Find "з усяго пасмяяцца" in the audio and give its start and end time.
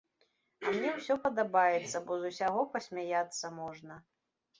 2.23-3.53